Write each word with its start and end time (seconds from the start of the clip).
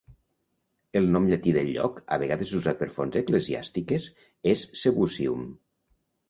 El 1.01 1.09
nom 1.15 1.27
llatí 1.31 1.51
del 1.57 1.69
lloc, 1.75 1.99
a 2.15 2.19
vegades 2.23 2.53
usat 2.61 2.79
per 2.79 2.87
fons 2.97 3.19
eclesiàstiques, 3.21 4.09
és 4.55 4.65
"Sebusium". 4.83 5.47